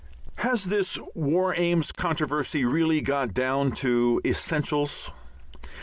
[0.37, 5.11] Has this War Aims controversy really got down to essentials?